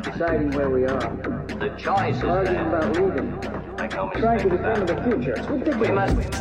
[0.00, 1.00] deciding where we are,
[1.46, 3.40] the choice is arguing about leaving,
[4.20, 5.34] trying to determine the future.
[5.36, 5.88] It's ridiculous.
[5.88, 6.31] We must.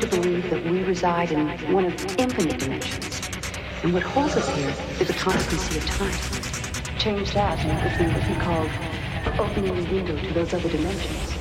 [0.00, 3.20] To believe that we reside in one of infinite dimensions.
[3.82, 6.98] And what holds us here is a constancy of time.
[6.98, 8.70] Change that and it would be what he called
[9.38, 11.31] opening the window to those other dimensions.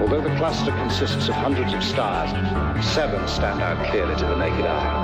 [0.00, 2.30] Although the cluster consists of hundreds of stars,
[2.84, 4.99] seven stand out clearly to the naked eye.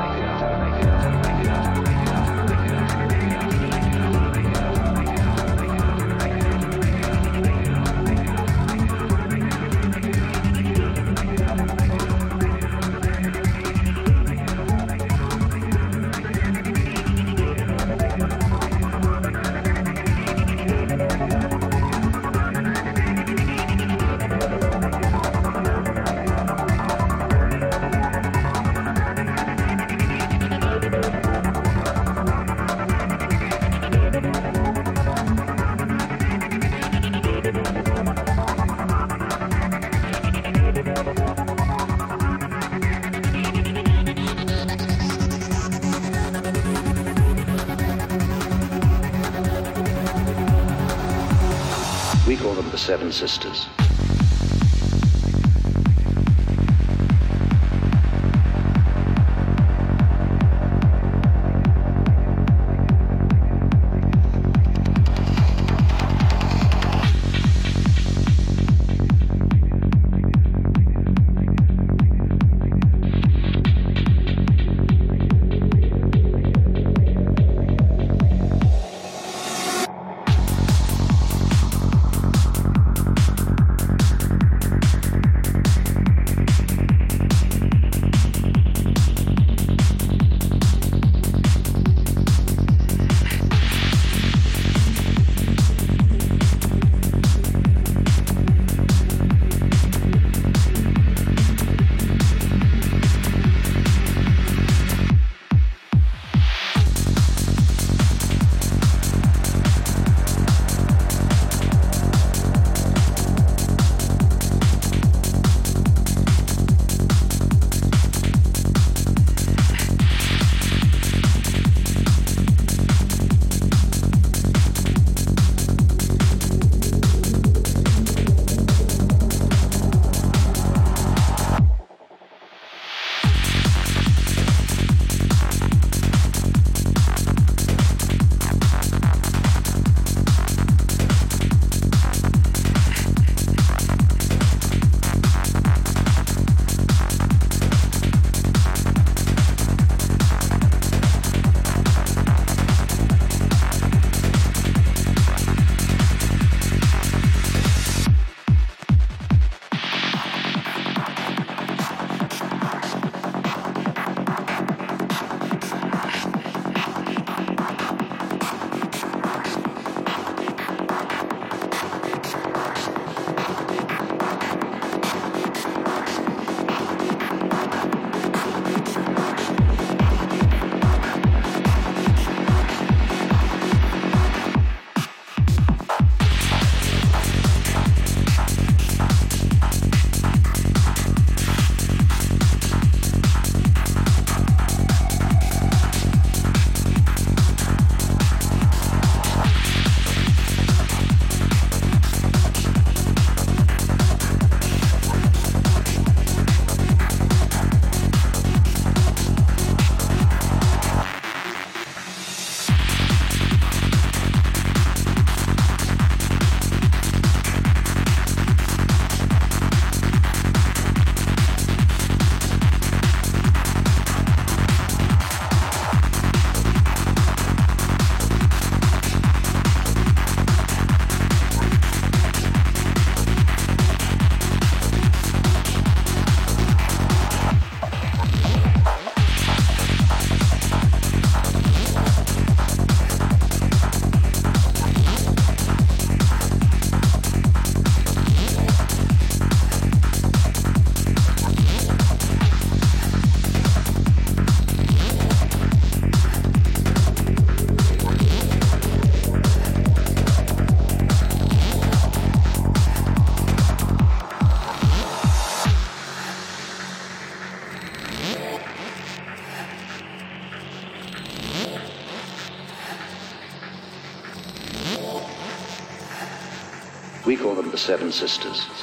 [277.87, 278.76] Seven Sisters.